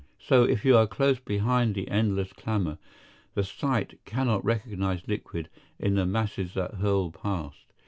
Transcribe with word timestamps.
So, 0.17 0.45
if 0.45 0.65
you 0.65 0.75
are 0.77 0.87
close 0.87 1.19
behind 1.19 1.75
the 1.75 1.87
endless 1.87 2.33
clamor, 2.33 2.79
the 3.35 3.43
sight 3.43 3.99
cannot 4.03 4.43
recognize 4.43 5.07
liquid 5.07 5.47
in 5.77 5.93
the 5.93 6.07
masses 6.07 6.55
that 6.55 6.73
hurl 6.73 7.11
past. 7.11 7.67